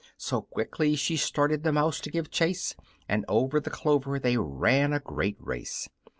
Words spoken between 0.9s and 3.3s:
she started the mouse to give chase, And